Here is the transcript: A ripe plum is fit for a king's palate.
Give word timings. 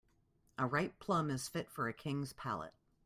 A 0.57 0.65
ripe 0.65 0.97
plum 0.97 1.29
is 1.29 1.47
fit 1.47 1.69
for 1.69 1.87
a 1.87 1.93
king's 1.93 2.33
palate. 2.33 2.73